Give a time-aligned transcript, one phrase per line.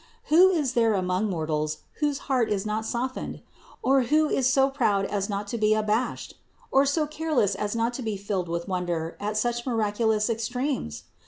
[0.29, 3.43] Who is there among mortals whose heart is not softened?
[3.83, 6.37] Or who is so proud as not to be abashed?
[6.71, 11.03] Or so careless as not to be filled with wonder at such miraculous extremes?